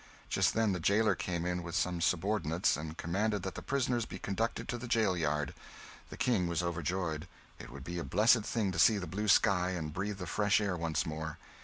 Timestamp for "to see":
8.71-8.97